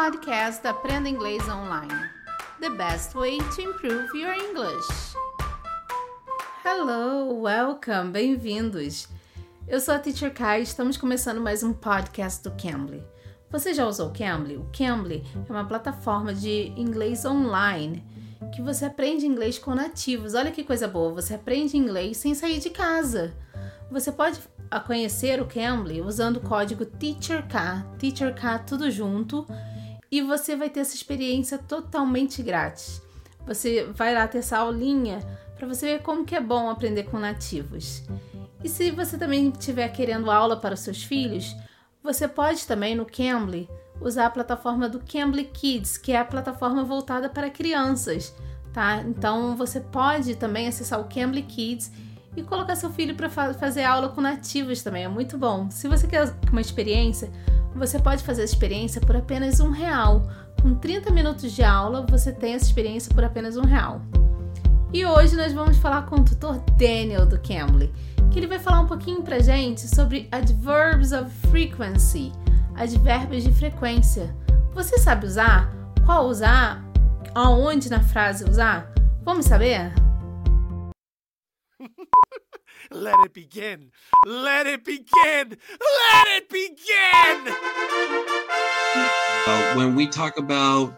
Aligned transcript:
podcast 0.00 0.64
Aprenda 0.64 1.08
Inglês 1.08 1.42
Online. 1.48 2.08
The 2.60 2.70
best 2.70 3.16
way 3.16 3.38
to 3.38 3.60
improve 3.60 4.16
your 4.16 4.32
English. 4.32 4.86
Hello, 6.64 7.40
welcome, 7.42 8.12
bem-vindos. 8.12 9.08
Eu 9.66 9.80
sou 9.80 9.94
a 9.94 9.98
Teacher 9.98 10.32
Kai 10.32 10.60
e 10.60 10.62
estamos 10.62 10.96
começando 10.96 11.40
mais 11.40 11.64
um 11.64 11.72
podcast 11.72 12.44
do 12.44 12.52
Cambly. 12.52 13.02
Você 13.50 13.74
já 13.74 13.88
usou 13.88 14.10
o 14.10 14.12
Cambly? 14.12 14.56
O 14.56 14.68
Cambly 14.72 15.26
é 15.48 15.52
uma 15.52 15.66
plataforma 15.66 16.32
de 16.32 16.72
inglês 16.76 17.24
online 17.24 18.04
que 18.54 18.62
você 18.62 18.84
aprende 18.84 19.26
inglês 19.26 19.58
com 19.58 19.74
nativos. 19.74 20.34
Olha 20.34 20.52
que 20.52 20.62
coisa 20.62 20.86
boa, 20.86 21.12
você 21.12 21.34
aprende 21.34 21.76
inglês 21.76 22.18
sem 22.18 22.36
sair 22.36 22.60
de 22.60 22.70
casa. 22.70 23.34
Você 23.90 24.12
pode 24.12 24.38
conhecer 24.86 25.42
o 25.42 25.46
Cambly 25.46 26.00
usando 26.00 26.36
o 26.36 26.40
código 26.40 26.84
TEACHERK, 26.84 27.52
TEACHERK 27.98 28.64
tudo 28.64 28.88
junto, 28.92 29.44
e 30.10 30.22
você 30.22 30.56
vai 30.56 30.70
ter 30.70 30.80
essa 30.80 30.94
experiência 30.94 31.58
totalmente 31.58 32.42
grátis. 32.42 33.02
Você 33.46 33.84
vai 33.84 34.14
lá 34.14 34.26
ter 34.26 34.38
essa 34.38 34.58
aulinha 34.58 35.20
para 35.56 35.66
você 35.66 35.86
ver 35.96 36.02
como 36.02 36.24
que 36.24 36.36
é 36.36 36.40
bom 36.40 36.68
aprender 36.70 37.04
com 37.04 37.18
nativos. 37.18 38.02
E 38.62 38.68
se 38.68 38.90
você 38.90 39.16
também 39.16 39.48
estiver 39.48 39.88
querendo 39.88 40.30
aula 40.30 40.56
para 40.56 40.74
os 40.74 40.80
seus 40.80 41.02
filhos, 41.02 41.54
você 42.02 42.26
pode 42.28 42.66
também 42.66 42.94
no 42.94 43.06
Cambly 43.06 43.68
usar 44.00 44.26
a 44.26 44.30
plataforma 44.30 44.88
do 44.88 45.00
Cambly 45.00 45.44
Kids, 45.44 45.98
que 45.98 46.12
é 46.12 46.18
a 46.18 46.24
plataforma 46.24 46.84
voltada 46.84 47.28
para 47.28 47.50
crianças, 47.50 48.34
tá? 48.72 49.02
Então 49.02 49.56
você 49.56 49.80
pode 49.80 50.36
também 50.36 50.68
acessar 50.68 51.00
o 51.00 51.04
Cambly 51.04 51.42
Kids 51.42 51.90
e 52.36 52.42
colocar 52.42 52.76
seu 52.76 52.90
filho 52.90 53.14
para 53.14 53.28
fa 53.28 53.52
fazer 53.54 53.82
aula 53.82 54.08
com 54.08 54.20
nativos 54.20 54.82
também, 54.82 55.04
é 55.04 55.08
muito 55.08 55.36
bom. 55.36 55.70
Se 55.70 55.88
você 55.88 56.06
quer 56.06 56.32
uma 56.50 56.60
experiência, 56.60 57.30
você 57.74 57.98
pode 57.98 58.22
fazer 58.24 58.42
a 58.42 58.44
experiência 58.44 59.00
por 59.00 59.16
apenas 59.16 59.60
um 59.60 59.70
real. 59.70 60.22
Com 60.60 60.74
30 60.74 61.10
minutos 61.12 61.52
de 61.52 61.62
aula, 61.62 62.04
você 62.08 62.32
tem 62.32 62.54
essa 62.54 62.64
experiência 62.64 63.14
por 63.14 63.22
apenas 63.24 63.56
um 63.56 63.64
real. 63.64 64.00
E 64.92 65.04
hoje 65.04 65.36
nós 65.36 65.52
vamos 65.52 65.76
falar 65.76 66.06
com 66.06 66.16
o 66.16 66.24
tutor 66.24 66.58
Daniel 66.76 67.26
do 67.26 67.38
Cambly, 67.40 67.92
que 68.30 68.38
ele 68.38 68.46
vai 68.46 68.58
falar 68.58 68.80
um 68.80 68.86
pouquinho 68.86 69.22
pra 69.22 69.38
gente 69.38 69.86
sobre 69.86 70.26
adverbs 70.32 71.12
of 71.12 71.30
frequency, 71.50 72.32
advérbios 72.74 73.44
de 73.44 73.52
frequência. 73.52 74.34
Você 74.72 74.98
sabe 74.98 75.26
usar? 75.26 75.70
Qual 76.06 76.26
usar? 76.26 76.82
Aonde 77.34 77.90
na 77.90 78.00
frase 78.00 78.44
usar? 78.44 78.92
Vamos 79.22 79.44
saber? 79.44 79.92
Let 82.90 83.16
it 83.24 83.34
begin. 83.34 83.90
Let 84.24 84.66
it 84.66 84.84
begin. 84.84 85.58
Let 85.78 86.28
it 86.28 86.48
begin. 86.48 87.37
When 89.76 89.94
we 89.94 90.06
talk 90.06 90.38
about 90.38 90.94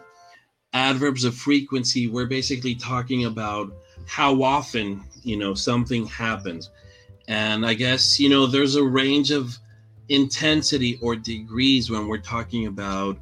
adverbs 0.73 1.23
of 1.23 1.35
frequency, 1.35 2.07
we're 2.07 2.27
basically 2.27 2.75
talking 2.75 3.25
about 3.25 3.71
how 4.07 4.41
often, 4.41 5.03
you 5.23 5.37
know, 5.37 5.53
something 5.53 6.05
happens. 6.07 6.69
And 7.27 7.65
I 7.65 7.73
guess, 7.73 8.19
you 8.19 8.29
know, 8.29 8.47
there's 8.47 8.75
a 8.75 8.83
range 8.83 9.31
of 9.31 9.57
intensity 10.09 10.99
or 11.01 11.15
degrees 11.15 11.89
when 11.89 12.07
we're 12.07 12.17
talking 12.17 12.67
about 12.67 13.17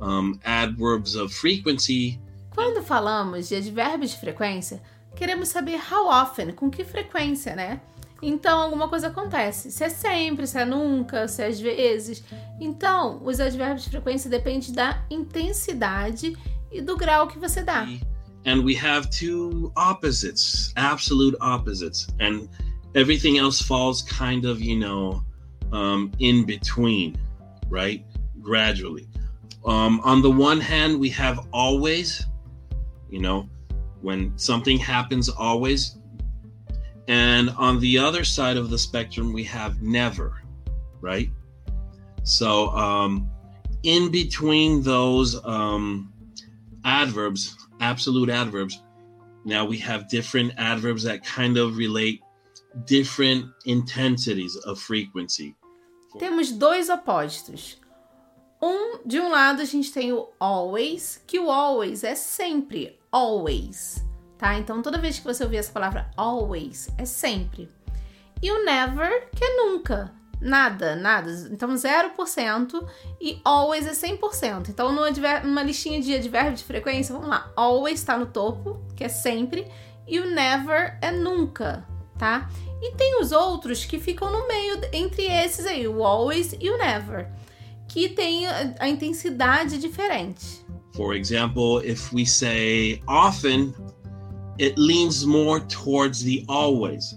um, 0.00 0.40
adverbs 0.44 1.14
of 1.14 1.32
frequency. 1.32 2.18
Quando 2.54 2.82
falamos 2.82 3.48
de 3.48 3.56
advérbios 3.56 4.10
de 4.10 4.18
frequência, 4.18 4.82
queremos 5.16 5.48
saber 5.48 5.76
how 5.76 6.06
often, 6.06 6.52
com 6.52 6.70
que 6.70 6.84
frequência, 6.84 7.56
né? 7.56 7.80
Então, 8.22 8.60
alguma 8.62 8.88
coisa 8.88 9.08
acontece. 9.08 9.70
Se 9.70 9.84
é 9.84 9.88
sempre, 9.88 10.46
se 10.46 10.58
é 10.58 10.64
nunca, 10.64 11.28
se 11.28 11.42
é 11.42 11.46
às 11.48 11.60
vezes. 11.60 12.24
Então, 12.60 13.20
os 13.24 13.40
advérbios 13.40 13.84
de 13.84 13.90
frequência 13.90 14.30
dependem 14.30 14.72
da 14.72 15.02
intensidade 15.10 16.36
e 16.72 16.80
do 16.80 16.96
grau 16.96 17.28
que 17.28 17.38
você 17.38 17.62
dá. 17.62 17.86
And 18.46 18.62
we 18.62 18.76
have 18.76 19.08
two 19.08 19.72
opposites, 19.76 20.72
absolute 20.76 21.36
opposites. 21.40 22.06
And 22.20 22.48
everything 22.94 23.38
else 23.38 23.62
falls 23.62 24.02
kind 24.02 24.44
of, 24.44 24.60
you 24.60 24.78
know, 24.78 25.22
um, 25.72 26.10
in 26.18 26.44
between, 26.44 27.16
right? 27.68 28.04
Gradually. 28.40 29.08
Um, 29.64 30.00
on 30.04 30.20
the 30.20 30.30
one 30.30 30.60
hand, 30.60 31.00
we 31.00 31.08
have 31.10 31.46
always, 31.52 32.26
you 33.08 33.20
know, 33.20 33.48
when 34.02 34.32
something 34.36 34.78
happens, 34.78 35.28
always. 35.30 35.96
And 37.08 37.50
on 37.50 37.80
the 37.80 37.98
other 37.98 38.24
side 38.24 38.56
of 38.56 38.70
the 38.70 38.78
spectrum, 38.78 39.32
we 39.32 39.44
have 39.44 39.82
never, 39.82 40.42
right? 41.00 41.28
So, 42.22 42.70
um, 42.70 43.28
in 43.82 44.10
between 44.10 44.82
those 44.82 45.44
um, 45.44 46.12
adverbs, 46.84 47.56
absolute 47.80 48.30
adverbs, 48.30 48.82
now 49.44 49.64
we 49.66 49.76
have 49.78 50.08
different 50.08 50.54
adverbs 50.56 51.02
that 51.02 51.22
kind 51.24 51.58
of 51.58 51.76
relate 51.76 52.22
different 52.86 53.46
intensities 53.66 54.56
of 54.56 54.80
frequency. 54.80 55.54
Temos 56.18 56.52
dois 56.52 56.88
opostos. 56.88 57.76
Um, 58.62 59.00
de 59.04 59.20
um 59.20 59.30
lado 59.30 59.60
a 59.60 59.64
gente 59.64 59.92
tem 59.92 60.12
o 60.12 60.28
always, 60.40 61.20
que 61.26 61.38
o 61.38 61.50
always 61.50 62.02
é 62.02 62.14
sempre, 62.14 62.98
always, 63.12 64.03
tá? 64.38 64.58
Então 64.58 64.82
toda 64.82 64.98
vez 64.98 65.18
que 65.18 65.24
você 65.24 65.42
ouvir 65.44 65.58
essa 65.58 65.72
palavra 65.72 66.10
always, 66.16 66.88
é 66.98 67.04
sempre. 67.04 67.70
E 68.42 68.50
o 68.50 68.64
never, 68.64 69.30
que 69.34 69.44
é 69.44 69.56
nunca, 69.56 70.12
nada, 70.40 70.94
nada. 70.96 71.30
Então 71.50 71.70
0% 71.74 72.86
e 73.20 73.40
always 73.44 73.86
é 73.86 73.92
100%. 73.92 74.68
Então 74.68 74.92
numa 74.92 75.62
listinha 75.62 76.00
de 76.00 76.14
advérbio 76.14 76.54
de 76.54 76.64
frequência, 76.64 77.14
vamos 77.14 77.28
lá. 77.28 77.50
Always 77.56 78.00
está 78.00 78.18
no 78.18 78.26
topo, 78.26 78.84
que 78.94 79.04
é 79.04 79.08
sempre, 79.08 79.66
e 80.06 80.20
o 80.20 80.30
never 80.30 80.98
é 81.00 81.10
nunca, 81.10 81.86
tá? 82.18 82.50
E 82.82 82.92
tem 82.96 83.18
os 83.20 83.32
outros 83.32 83.86
que 83.86 83.98
ficam 83.98 84.30
no 84.30 84.46
meio 84.46 84.78
entre 84.92 85.24
esses 85.24 85.64
aí, 85.64 85.88
o 85.88 86.04
always 86.04 86.54
e 86.60 86.68
o 86.68 86.76
never, 86.76 87.30
que 87.88 88.10
tem 88.10 88.46
a 88.78 88.86
intensidade 88.86 89.78
diferente. 89.78 90.62
For 90.94 91.14
example, 91.14 91.80
if 91.82 92.12
we 92.12 92.26
say 92.26 93.00
often, 93.08 93.74
it 94.58 94.78
leans 94.78 95.26
more 95.26 95.60
towards 95.60 96.22
the 96.22 96.44
always. 96.48 97.14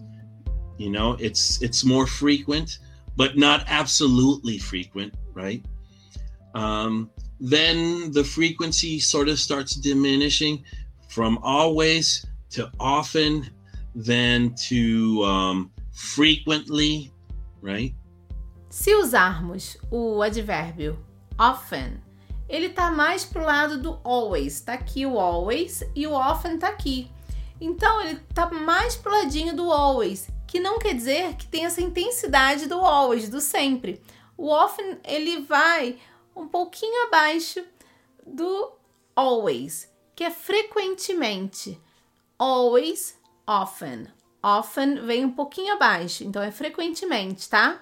You 0.78 0.92
know, 0.92 1.18
it's 1.20 1.62
it's 1.62 1.84
more 1.84 2.08
frequent, 2.08 2.80
but 3.16 3.38
not 3.38 3.64
absolutely 3.68 4.58
frequent, 4.58 5.14
right? 5.34 5.64
Um, 6.54 7.10
then 7.40 8.12
the 8.12 8.24
frequency 8.24 9.00
sort 9.00 9.30
of 9.30 9.40
starts 9.40 9.76
diminishing 9.76 10.64
from 11.10 11.38
always 11.42 12.26
to 12.52 12.72
often 12.80 13.50
then 13.96 14.54
to 14.68 15.24
um, 15.24 15.72
frequently, 15.92 17.12
right? 17.62 17.94
Se 18.70 18.94
usarmos 18.94 19.78
o 19.90 20.22
advérbio 20.22 21.00
often, 21.40 22.00
ele 22.48 22.70
tá 22.70 22.92
mais 22.92 23.26
pro 23.26 23.44
lado 23.44 23.82
do 23.82 24.00
always. 24.04 24.62
Tá 24.62 24.74
aqui 24.74 25.06
o 25.06 25.20
always 25.20 25.84
e 25.96 26.06
o 26.06 26.14
often 26.14 26.58
tá 26.58 26.70
aqui. 26.70 27.10
Então 27.60 28.02
ele 28.02 28.20
tá 28.34 28.50
mais 28.50 28.96
pro 28.96 29.12
ladinho 29.12 29.56
do 29.56 29.72
always, 29.72 30.28
que 30.48 30.60
não 30.60 30.80
quer 30.80 30.94
dizer 30.94 31.36
que 31.36 31.48
tem 31.48 31.66
essa 31.66 31.82
intensidade 31.82 32.68
do 32.68 32.80
always, 32.80 33.30
do 33.30 33.42
sempre. 33.42 34.02
O 34.38 34.50
often 34.50 35.00
ele 35.04 35.42
vai 35.42 35.98
um 36.36 36.48
pouquinho 36.48 37.08
abaixo 37.08 37.64
do 38.26 38.72
always, 39.16 39.92
que 40.16 40.24
é 40.24 40.30
frequentemente. 40.30 41.82
Always, 42.38 43.20
often. 43.48 44.08
Often 44.44 45.06
vem 45.06 45.26
um 45.26 45.32
pouquinho 45.32 45.74
abaixo, 45.74 46.24
então 46.24 46.42
é 46.42 46.52
frequentemente, 46.52 47.50
tá? 47.50 47.82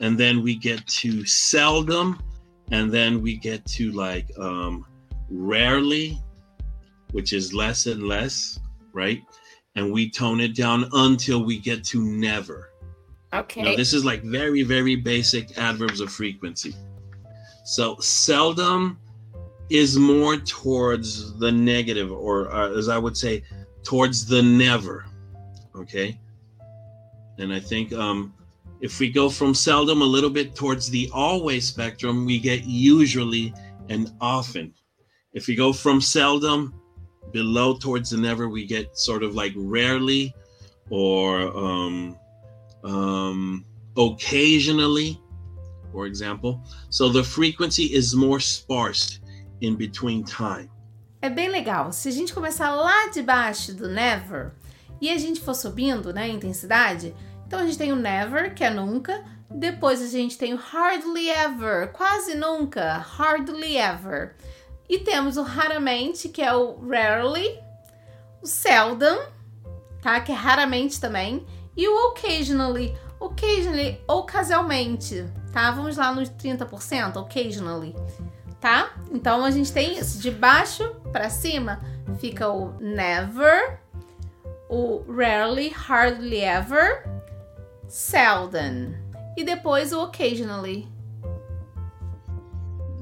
And 0.00 0.16
then 0.16 0.42
we 0.42 0.58
get 0.60 0.84
to 1.00 1.26
seldom, 1.26 2.18
and 2.70 2.90
then 2.90 3.22
we 3.22 3.40
get 3.42 3.64
to 3.76 3.90
like 3.90 4.32
um, 4.38 4.84
rarely, 5.30 6.18
which 7.12 7.32
is 7.32 7.52
less 7.54 7.86
and 7.86 8.02
less, 8.04 8.58
right? 8.92 9.22
And 9.74 9.92
we 9.92 10.10
tone 10.10 10.40
it 10.40 10.54
down 10.54 10.88
until 10.92 11.44
we 11.44 11.58
get 11.58 11.84
to 11.84 12.02
never. 12.02 12.70
Okay. 13.32 13.62
Now, 13.62 13.76
this 13.76 13.92
is 13.92 14.04
like 14.04 14.22
very, 14.22 14.62
very 14.62 14.96
basic 14.96 15.58
adverbs 15.58 16.00
of 16.00 16.10
frequency. 16.10 16.74
So, 17.64 17.96
seldom 17.98 18.98
is 19.68 19.98
more 19.98 20.36
towards 20.36 21.38
the 21.38 21.52
negative, 21.52 22.10
or 22.10 22.50
uh, 22.50 22.70
as 22.76 22.88
I 22.88 22.96
would 22.96 23.16
say, 23.16 23.44
towards 23.82 24.26
the 24.26 24.42
never. 24.42 25.04
Okay. 25.76 26.18
And 27.38 27.52
I 27.52 27.60
think 27.60 27.92
um, 27.92 28.32
if 28.80 28.98
we 28.98 29.10
go 29.10 29.28
from 29.28 29.54
seldom 29.54 30.02
a 30.02 30.04
little 30.04 30.30
bit 30.30 30.54
towards 30.54 30.88
the 30.90 31.10
always 31.12 31.66
spectrum, 31.68 32.24
we 32.24 32.38
get 32.38 32.64
usually 32.64 33.52
and 33.88 34.12
often. 34.20 34.74
If 35.32 35.46
we 35.46 35.54
go 35.54 35.72
from 35.72 36.00
seldom 36.00 36.74
below 37.32 37.74
towards 37.74 38.10
the 38.10 38.16
never, 38.16 38.48
we 38.48 38.66
get 38.66 38.96
sort 38.96 39.22
of 39.22 39.34
like 39.34 39.52
rarely 39.56 40.34
or 40.90 41.40
um, 41.56 42.16
um, 42.84 43.64
occasionally, 43.96 45.20
for 45.92 46.06
example. 46.06 46.60
So 46.90 47.08
the 47.08 47.22
frequency 47.22 47.84
is 47.84 48.14
more 48.14 48.40
sparse 48.40 49.20
in 49.60 49.76
between 49.76 50.24
time. 50.24 50.70
É 51.20 51.28
bem 51.28 51.50
legal. 51.50 51.92
Se 51.92 52.08
a 52.08 52.12
gente 52.12 52.32
começar 52.32 52.70
lá 52.70 53.08
de 53.10 53.22
baixo 53.22 53.74
do 53.74 53.88
never 53.88 54.52
e 55.00 55.10
a 55.10 55.18
gente 55.18 55.40
for 55.40 55.54
subindo, 55.54 56.12
né, 56.12 56.22
a 56.22 56.28
intensidade, 56.28 57.14
então 57.46 57.58
a 57.58 57.66
gente 57.66 57.78
tem 57.78 57.92
o 57.92 57.96
never, 57.96 58.54
que 58.54 58.62
é 58.62 58.70
nunca, 58.70 59.24
depois 59.50 60.02
a 60.02 60.06
gente 60.06 60.36
tem 60.36 60.54
o 60.54 60.56
hardly 60.56 61.28
ever, 61.30 61.90
quase 61.92 62.34
nunca, 62.34 62.98
hardly 62.98 63.76
ever. 63.76 64.36
E 64.88 64.98
temos 64.98 65.36
o 65.36 65.42
raramente, 65.42 66.28
que 66.28 66.42
é 66.42 66.54
o 66.54 66.78
rarely, 66.88 67.58
o 68.42 68.46
seldom, 68.46 69.18
tá? 70.00 70.20
Que 70.20 70.32
é 70.32 70.34
raramente 70.34 71.00
também, 71.00 71.46
e 71.76 71.86
o 71.86 72.08
occasionally, 72.08 72.96
occasionally, 73.20 74.00
ocasionalmente, 74.08 75.26
tá? 75.52 75.70
Vamos 75.70 75.96
lá 75.96 76.12
nos 76.12 76.30
30%, 76.30 77.16
occasionally 77.16 77.94
tá? 78.60 78.92
Então 79.10 79.44
a 79.44 79.50
gente 79.50 79.72
tem 79.72 79.98
isso. 79.98 80.18
De 80.18 80.30
baixo 80.30 80.94
para 81.12 81.30
cima 81.30 81.80
fica 82.18 82.48
o 82.48 82.72
never, 82.80 83.80
o 84.68 85.04
rarely, 85.10 85.68
hardly 85.70 86.40
ever, 86.40 87.04
seldom 87.86 88.94
e 89.36 89.44
depois 89.44 89.92
o 89.92 90.02
occasionally. 90.02 90.88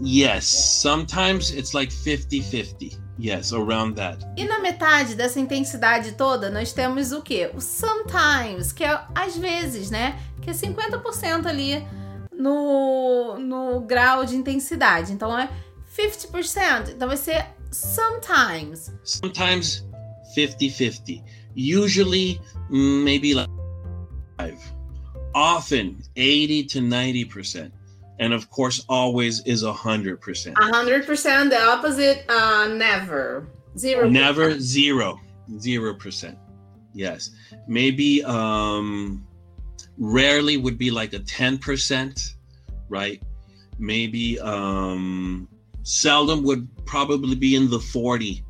Yes, 0.02 0.46
sometimes 0.46 1.50
it's 1.50 1.72
like 1.72 1.90
50-50. 1.90 2.98
Yes, 3.18 3.52
around 3.52 3.96
that. 3.96 4.18
E 4.36 4.44
na 4.44 4.58
metade 4.58 5.14
dessa 5.14 5.40
intensidade 5.40 6.12
toda, 6.12 6.50
nós 6.50 6.72
temos 6.72 7.12
o 7.12 7.22
quê? 7.22 7.50
O 7.54 7.60
sometimes, 7.60 8.72
que 8.72 8.84
é 8.84 9.00
às 9.14 9.36
vezes, 9.36 9.90
né? 9.90 10.20
Que 10.42 10.50
é 10.50 10.52
50% 10.52 11.46
ali 11.46 11.82
no, 12.30 13.38
no 13.38 13.80
grau 13.80 14.24
de 14.26 14.36
intensidade. 14.36 15.12
Então 15.12 15.36
é 15.38 15.48
50%. 15.96 16.90
Então 16.90 17.08
vai 17.08 17.16
ser 17.16 17.46
sometimes. 17.72 18.92
Sometimes 19.02 19.82
50-50. 20.36 21.22
Usually 21.56 22.38
maybe 22.70 23.32
like 23.32 23.50
5. 24.38 24.58
Often 25.34 25.98
80 26.14 26.68
to 26.68 26.80
90%. 26.80 27.72
And 28.18 28.32
of 28.32 28.48
course 28.50 28.84
always 28.88 29.42
is 29.44 29.62
a 29.62 29.72
100%. 29.72 30.52
A 30.52 30.54
100% 30.54 31.50
the 31.50 31.62
opposite 31.62 32.24
uh, 32.28 32.68
never. 32.68 33.46
Zero. 33.76 34.08
Never 34.08 34.58
zero. 34.58 35.20
0%. 35.50 36.36
Yes. 36.94 37.30
Maybe 37.68 38.24
um 38.24 39.26
rarely 39.98 40.56
would 40.56 40.78
be 40.78 40.90
like 40.90 41.12
a 41.12 41.20
10%, 41.20 42.34
right? 42.88 43.22
Maybe 43.78 44.40
um, 44.40 45.48
seldom 45.82 46.42
would 46.44 46.68
probably 46.86 47.34
be 47.34 47.56
in 47.56 47.68
the 47.70 47.78
40%, 47.78 48.42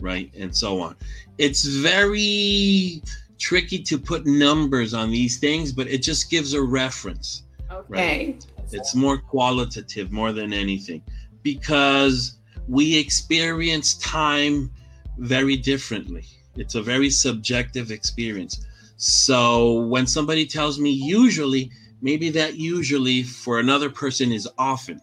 right? 0.00 0.30
And 0.36 0.54
so 0.54 0.80
on. 0.80 0.96
It's 1.38 1.64
very 1.64 3.02
tricky 3.38 3.82
to 3.82 3.98
put 3.98 4.26
numbers 4.26 4.94
on 4.94 5.10
these 5.10 5.38
things, 5.38 5.72
but 5.72 5.88
it 5.88 5.98
just 5.98 6.30
gives 6.30 6.54
a 6.54 6.62
reference. 6.62 7.43
Okay. 7.74 8.26
Right? 8.26 8.46
It's 8.72 8.94
more 8.94 9.18
qualitative 9.18 10.10
more 10.10 10.32
than 10.32 10.52
anything 10.52 11.02
because 11.42 12.38
we 12.68 12.96
experience 12.96 13.94
time 13.94 14.70
very 15.18 15.56
differently. 15.56 16.24
It's 16.56 16.74
a 16.74 16.82
very 16.82 17.10
subjective 17.10 17.90
experience 17.90 18.64
so 18.96 19.80
when 19.82 20.06
somebody 20.06 20.46
tells 20.46 20.78
me 20.78 20.90
usually, 20.90 21.70
maybe 22.00 22.30
that 22.30 22.56
usually 22.56 23.22
for 23.22 23.58
another 23.58 23.90
person 23.90 24.32
is 24.32 24.48
often. 24.56 25.00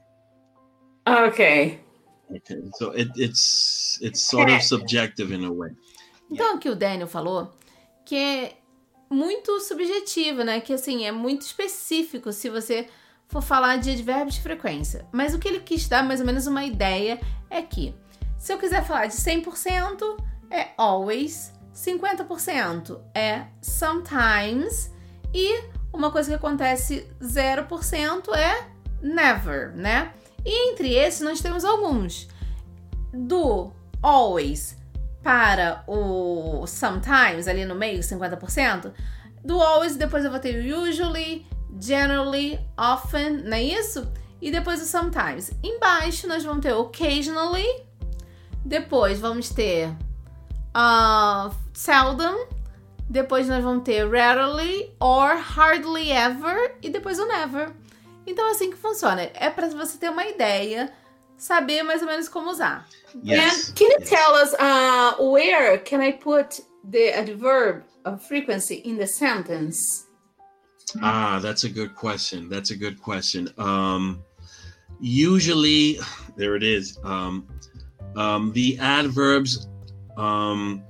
Okay. 1.07 1.79
Okay. 2.35 2.61
So 2.75 2.91
it, 2.91 3.09
it's 3.15 3.99
it's 4.01 4.21
sort 4.21 4.49
of 4.49 4.61
subjective 4.61 5.31
in 5.31 5.43
a 5.43 5.51
way. 5.51 5.69
Então, 6.31 6.55
o 6.55 6.59
que 6.59 6.69
o 6.69 6.75
Daniel 6.75 7.07
falou, 7.07 7.51
que 8.05 8.15
é 8.15 8.53
muito 9.11 9.59
subjetivo, 9.59 10.43
né? 10.43 10.61
Que 10.61 10.73
assim, 10.73 11.05
é 11.05 11.11
muito 11.11 11.41
específico 11.41 12.31
se 12.31 12.49
você 12.49 12.87
for 13.27 13.41
falar 13.41 13.77
de 13.77 13.91
advérbios 13.91 14.35
de 14.35 14.41
frequência. 14.41 15.05
Mas 15.11 15.33
o 15.33 15.39
que 15.39 15.47
ele 15.47 15.59
quis 15.59 15.87
dar 15.87 16.03
mais 16.03 16.21
ou 16.21 16.25
menos 16.25 16.47
uma 16.47 16.63
ideia 16.63 17.19
é 17.49 17.61
que 17.61 17.93
se 18.37 18.53
eu 18.53 18.57
quiser 18.57 18.83
falar 18.83 19.07
de 19.07 19.13
100%, 19.13 20.17
é 20.49 20.69
always. 20.77 21.53
50% 21.73 22.99
é 23.15 23.45
sometimes 23.61 24.91
e 25.33 25.63
uma 25.93 26.11
coisa 26.11 26.29
que 26.29 26.35
acontece 26.35 27.07
0% 27.21 28.33
é 28.35 28.67
never, 29.01 29.73
né? 29.75 30.13
E 30.45 30.71
entre 30.71 30.93
esses 30.93 31.21
nós 31.21 31.39
temos 31.39 31.63
alguns. 31.63 32.27
Do 33.13 33.71
always 34.01 34.80
para 35.23 35.83
o 35.87 36.65
sometimes, 36.67 37.47
ali 37.47 37.65
no 37.65 37.75
meio, 37.75 37.99
50%. 37.99 38.91
Do 39.43 39.59
always, 39.59 39.95
depois 39.95 40.23
eu 40.23 40.31
vou 40.31 40.39
ter 40.39 40.55
o 40.55 40.81
usually, 40.83 41.45
generally, 41.79 42.59
often, 42.77 43.43
não 43.43 43.57
é 43.57 43.63
isso? 43.63 44.11
E 44.41 44.51
depois 44.51 44.81
o 44.81 44.85
sometimes. 44.85 45.51
Embaixo 45.63 46.27
nós 46.27 46.43
vamos 46.43 46.63
ter 46.63 46.73
occasionally. 46.73 47.67
Depois 48.63 49.19
vamos 49.19 49.49
ter 49.49 49.89
uh, 50.75 51.53
seldom, 51.73 52.47
depois 53.09 53.47
nós 53.47 53.63
vamos 53.63 53.83
ter 53.83 54.07
rarely 54.07 54.93
or 54.99 55.35
hardly 55.35 56.11
ever 56.11 56.75
e 56.81 56.89
depois 56.89 57.19
o 57.19 57.25
never. 57.25 57.71
Então 58.25 58.47
é 58.47 58.51
assim 58.51 58.69
que 58.69 58.77
funciona. 58.77 59.21
É 59.33 59.49
para 59.49 59.67
você 59.69 59.97
ter 59.97 60.09
uma 60.09 60.25
ideia, 60.25 60.91
saber 61.41 61.81
mais 61.81 62.01
ou 62.01 62.07
menos 62.07 62.29
como 62.29 62.51
usar. 62.51 62.85
Yes. 63.23 63.69
And 63.69 63.75
can 63.75 63.87
you 63.87 63.97
yes. 63.99 64.09
tell 64.09 64.35
us 64.35 64.53
uh, 64.59 65.15
where 65.19 65.79
can 65.79 65.99
I 65.99 66.11
put 66.11 66.61
the 66.87 67.09
adverb 67.09 67.83
of 68.05 68.21
frequency 68.21 68.75
in 68.75 68.97
the 68.97 69.07
sentence? 69.07 70.05
Ah, 71.01 71.39
that's 71.41 71.63
a 71.63 71.69
good 71.69 71.95
question. 71.95 72.47
That's 72.47 72.69
a 72.69 72.75
good 72.75 73.01
question. 73.01 73.49
Um, 73.57 74.23
usually, 74.99 75.97
there 76.35 76.55
it 76.55 76.63
is. 76.63 76.99
Um, 77.03 77.47
um, 78.15 78.51
the 78.53 78.77
adverbs 78.77 79.67
um, 80.17 80.83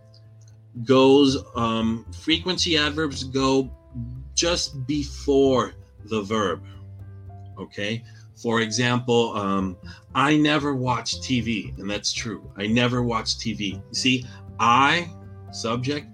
goes 0.83 1.38
um, 1.56 2.06
frequency 2.12 2.77
adverbs 2.77 3.24
go 3.24 3.71
just 4.36 4.86
before 4.86 5.74
the 6.06 6.21
verb. 6.21 6.62
Okay. 7.57 8.03
For 8.41 8.61
example, 8.61 9.38
um, 9.38 9.77
I 10.15 10.35
never 10.38 10.73
watch 10.73 11.19
TV, 11.21 11.77
and 11.77 11.89
that's 11.89 12.12
true. 12.12 12.51
I 12.57 12.65
never 12.65 13.03
watch 13.03 13.38
TV. 13.38 13.74
You 13.74 13.81
see, 13.93 14.25
I 14.60 15.10
subject 15.51 16.07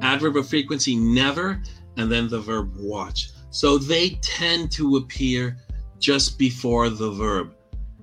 adverb 0.00 0.36
of 0.36 0.48
frequency 0.48 0.96
never, 0.96 1.62
and 1.96 2.10
then 2.10 2.28
the 2.28 2.40
verb 2.40 2.74
watch. 2.76 3.30
So 3.50 3.78
they 3.78 4.18
tend 4.22 4.72
to 4.72 4.96
appear 4.96 5.56
just 6.00 6.36
before 6.38 6.88
the 6.88 7.12
verb, 7.12 7.54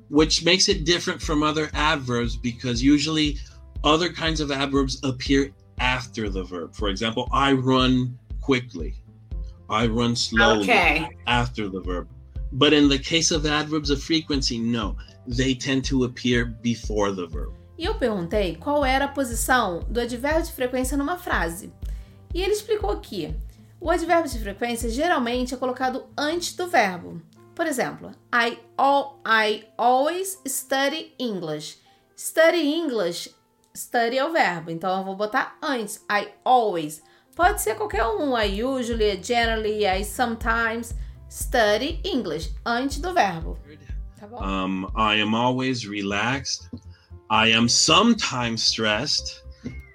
which 0.07 0.45
makes 0.45 0.69
it 0.69 0.85
different 0.85 1.21
from 1.21 1.43
other 1.43 1.69
adverbs 1.73 2.37
because 2.37 2.81
usually 2.81 3.37
other 3.83 4.09
kinds 4.09 4.39
of 4.39 4.51
adverbs 4.51 5.01
appear 5.03 5.51
after 5.79 6.29
the 6.29 6.43
verb. 6.43 6.73
For 6.73 6.87
example, 6.87 7.27
I 7.33 7.51
run 7.53 8.17
quickly. 8.39 8.95
I 9.69 9.87
run 9.87 10.15
slowly 10.15 10.63
Okay. 10.63 11.09
after 11.27 11.67
the 11.67 11.81
verb. 11.81 12.07
But 12.51 12.73
in 12.73 12.89
the 12.89 12.99
case 12.99 13.31
of 13.33 13.45
adverbs 13.45 13.91
of 13.91 14.01
frequency, 14.01 14.59
no, 14.59 14.95
they 15.27 15.53
tend 15.55 15.87
to 15.89 16.03
appear 16.03 16.45
before 16.45 17.13
the 17.13 17.27
verb. 17.27 17.53
E 17.77 17.85
eu 17.85 17.95
perguntei 17.95 18.55
qual 18.57 18.83
era 18.83 19.05
a 19.05 19.07
posição 19.07 19.85
do 19.87 20.01
advérbio 20.01 20.43
de 20.43 20.51
frequência 20.51 20.97
numa 20.97 21.17
frase. 21.17 21.71
E 22.33 22.41
ele 22.41 22.51
explicou 22.51 22.99
que 22.99 23.33
o 23.79 23.89
advérbio 23.89 24.29
de 24.29 24.39
frequência 24.39 24.89
geralmente 24.89 25.53
é 25.53 25.57
colocado 25.57 26.05
antes 26.17 26.53
do 26.55 26.67
verbo. 26.67 27.21
Por 27.55 27.65
exemplo, 27.65 28.11
I, 28.33 28.57
al 28.77 29.21
I 29.25 29.65
always 29.77 30.39
study 30.45 31.13
English. 31.19 31.77
Study 32.17 32.67
English, 32.67 33.33
study 33.75 34.17
é 34.17 34.25
o 34.25 34.33
verbo, 34.33 34.71
então 34.71 34.97
eu 34.97 35.05
vou 35.05 35.15
botar 35.15 35.57
antes. 35.61 36.03
I 36.11 36.29
always. 36.43 37.01
Pode 37.35 37.61
ser 37.61 37.75
qualquer 37.75 38.05
um. 38.05 38.37
I 38.37 38.61
usually, 38.61 39.11
I 39.11 39.23
generally, 39.23 39.85
I 39.85 40.03
sometimes. 40.03 40.93
Study 41.29 42.01
English, 42.03 42.49
antes 42.65 42.97
do 42.97 43.13
verbo. 43.13 43.57
Tá 44.19 44.27
bom? 44.27 44.43
Um, 44.43 44.91
I 44.95 45.15
am 45.15 45.35
always 45.35 45.87
relaxed. 45.87 46.69
I 47.29 47.49
am 47.49 47.69
sometimes 47.69 48.63
stressed. 48.63 49.43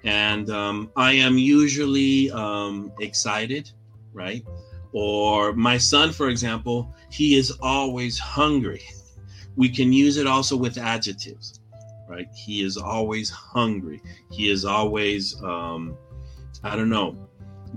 And 0.05 0.49
um, 0.49 0.91
I 0.95 1.13
am 1.13 1.37
usually 1.37 2.31
um, 2.31 2.91
excited, 2.99 3.71
right? 4.13 4.45
Or 4.93 5.51
my 5.53 5.77
son, 5.77 6.11
for 6.11 6.29
example, 6.29 6.93
he 7.09 7.35
is 7.35 7.51
always 7.61 8.17
hungry. 8.17 8.83
We 9.57 9.67
can 9.67 9.91
use 9.91 10.17
it 10.17 10.27
also 10.27 10.55
with 10.55 10.77
adjectives, 10.77 11.59
right? 12.07 12.27
He 12.33 12.63
is 12.63 12.77
always 12.77 13.29
hungry. 13.29 14.01
He 14.31 14.49
is 14.49 14.63
always, 14.63 15.35
um, 15.43 15.97
I 16.63 16.75
don't 16.75 16.89
know, 16.89 17.17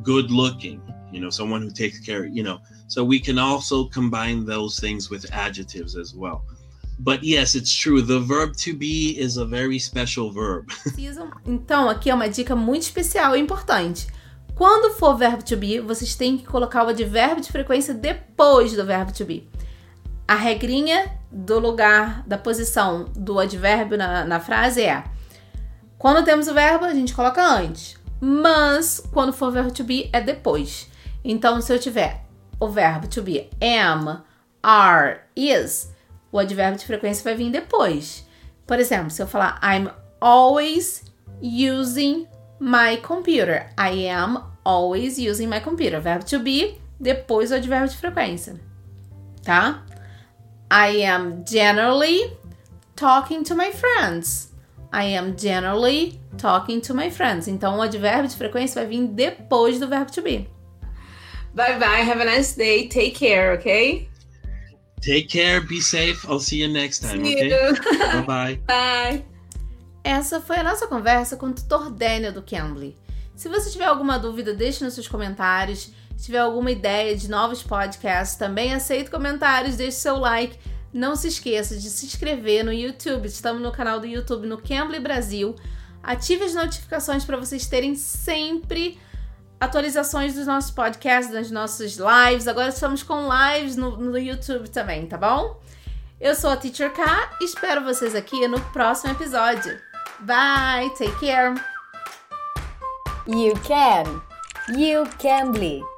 good 0.03 0.31
looking. 0.31 0.81
You 1.13 1.21
know, 1.21 1.31
someone 1.31 1.63
who 1.63 1.71
takes 1.71 1.99
care, 1.99 2.27
you 2.27 2.43
know. 2.43 2.61
So 2.87 3.05
we 3.05 3.21
can 3.21 3.39
also 3.39 3.89
combine 3.89 4.45
those 4.45 4.81
things 4.81 5.11
with 5.11 5.27
adjectives 5.33 5.97
as 5.97 6.15
well. 6.15 6.45
But 6.99 7.23
yes, 7.23 7.55
it's 7.55 7.73
true. 7.73 8.03
The 8.03 8.21
verb 8.21 8.57
to 8.65 8.75
be 8.75 9.17
is 9.19 9.37
a 9.37 9.45
very 9.45 9.79
special 9.79 10.33
verb. 10.33 10.67
Então, 11.47 11.89
aqui 11.89 12.11
é 12.11 12.15
uma 12.15 12.29
dica 12.29 12.57
muito 12.57 12.83
especial 12.83 13.37
e 13.37 13.41
importante. 13.41 14.07
Quando 14.55 14.93
for 14.95 15.17
verbo 15.17 15.45
to 15.45 15.57
be, 15.57 15.79
vocês 15.79 16.17
têm 16.17 16.37
que 16.37 16.45
colocar 16.45 16.85
o 16.85 16.89
advérbio 16.89 17.43
de 17.43 17.51
frequência 17.53 17.95
depois 17.95 18.73
do 18.73 18.85
verbo 18.85 19.13
to 19.13 19.25
be. 19.25 19.49
A 20.27 20.35
regrinha 20.35 21.17
do 21.31 21.61
lugar, 21.61 22.27
da 22.27 22.37
posição 22.37 23.05
do 23.17 23.39
advérbio 23.39 23.97
na, 23.97 24.25
na 24.25 24.41
frase 24.41 24.83
é: 24.83 25.05
quando 25.97 26.25
temos 26.25 26.49
o 26.49 26.55
verbo, 26.55 26.85
a 26.85 26.93
gente 26.93 27.15
coloca 27.15 27.41
antes, 27.41 27.97
mas 28.21 29.01
quando 29.13 29.33
for 29.33 29.53
verbo 29.53 29.71
to 29.71 29.85
be, 29.85 30.11
é 30.13 30.21
depois. 30.21 30.89
Então, 31.29 31.61
se 31.61 31.71
eu 31.71 31.79
tiver 31.79 32.25
o 32.59 32.69
verbo 32.69 33.07
to 33.07 33.23
be 33.23 33.51
am, 33.61 34.23
are, 34.63 35.21
is, 35.37 35.93
o 36.33 36.39
advérbio 36.39 36.79
de 36.79 36.87
frequência 36.87 37.23
vai 37.23 37.35
vir 37.35 37.53
depois. 37.53 38.27
Por 38.67 38.81
exemplo, 38.81 39.11
se 39.11 39.23
eu 39.23 39.27
falar 39.27 39.61
I'm 39.63 39.91
always 40.21 41.05
using 41.43 42.27
my 42.59 42.97
computer. 43.03 43.71
I 43.79 44.09
am 44.09 44.43
always 44.65 45.19
using 45.19 45.49
my 45.49 45.61
computer. 45.61 46.01
Verbo 46.01 46.25
to 46.25 46.39
be, 46.39 46.81
depois 46.99 47.53
o 47.53 47.57
advérbio 47.57 47.91
de 47.91 47.97
frequência. 47.99 48.59
Tá? 49.43 49.83
I 50.71 51.05
am 51.05 51.45
generally 51.47 52.33
talking 52.97 53.43
to 53.45 53.55
my 53.55 53.71
friends. 53.71 54.55
I 54.91 55.15
am 55.15 55.37
generally 55.37 56.19
talking 56.39 56.81
to 56.81 56.95
my 56.95 57.11
friends. 57.11 57.49
Então, 57.49 57.77
o 57.77 57.83
advérbio 57.83 58.29
de 58.29 58.37
frequência 58.37 58.81
vai 58.81 58.91
vir 58.91 59.07
depois 59.09 59.79
do 59.79 59.87
verbo 59.87 60.11
to 60.11 60.23
be. 60.23 60.49
Bye 61.59 61.77
bye. 61.77 62.03
Have 62.03 62.21
a 62.21 62.25
nice 62.25 62.55
day. 62.55 62.87
Take 62.87 63.17
care, 63.17 63.51
okay? 63.55 64.09
Take 65.01 65.29
care. 65.29 65.61
Be 65.61 65.81
safe. 65.81 66.25
I'll 66.29 66.39
see 66.39 66.59
you 66.63 66.69
next 66.69 67.01
time, 67.01 67.25
see 67.25 67.53
okay? 67.53 67.73
bye 68.13 68.23
bye. 68.23 68.61
Bye. 68.69 69.25
Essa 70.05 70.41
foi 70.41 70.59
a 70.59 70.63
nossa 70.63 70.87
conversa 70.87 71.37
com 71.37 71.47
o 71.47 71.53
tutor 71.53 71.91
Daniel 71.91 72.33
do 72.33 72.43
Cambly. 72.43 72.97
Se 73.35 73.49
você 73.49 73.71
tiver 73.71 73.87
alguma 73.87 74.21
dúvida, 74.21 74.55
deixe 74.55 74.85
nos 74.85 74.95
seus 74.95 75.09
comentários. 75.09 75.91
Se 76.17 76.27
tiver 76.27 76.39
alguma 76.39 76.71
ideia 76.71 77.17
de 77.17 77.29
novos 77.29 77.61
podcasts, 77.61 78.39
também 78.39 78.73
aceito 78.73 79.11
comentários, 79.11 79.75
deixe 79.75 79.97
seu 79.97 80.17
like. 80.17 80.57
Não 80.93 81.17
se 81.17 81.27
esqueça 81.27 81.77
de 81.77 81.91
se 81.91 82.07
inscrever 82.07 82.65
no 82.65 82.73
YouTube. 82.73 83.27
Estamos 83.27 83.61
no 83.61 83.73
canal 83.73 83.99
do 83.99 84.07
YouTube 84.07 84.47
no 84.47 84.59
Cambly 84.59 85.01
Brasil. 85.01 85.57
Ative 86.05 86.45
as 86.45 86.55
notificações 86.55 87.25
para 87.25 87.37
vocês 87.37 87.67
terem 87.67 87.97
sempre 87.97 88.97
atualizações 89.61 90.35
dos 90.35 90.47
nossos 90.47 90.71
podcasts, 90.71 91.33
das 91.33 91.51
nossas 91.51 91.97
lives. 91.97 92.47
Agora 92.47 92.69
estamos 92.69 93.03
com 93.03 93.29
lives 93.29 93.77
no, 93.77 93.97
no 93.97 94.19
YouTube 94.19 94.69
também, 94.71 95.07
tá 95.07 95.17
bom? 95.17 95.61
Eu 96.21 96.35
sou 96.35 96.51
a 96.51 96.57
Teacher 96.57 96.93
K 96.93 97.31
e 97.41 97.45
espero 97.45 97.85
vocês 97.85 98.15
aqui 98.15 98.47
no 98.49 98.61
próximo 98.73 99.13
episódio. 99.13 99.79
Bye, 100.21 100.91
take 100.99 101.19
care. 101.21 101.55
You 103.27 103.55
can. 103.67 104.23
You 104.77 105.05
can 105.19 105.53
bleed. 105.53 105.98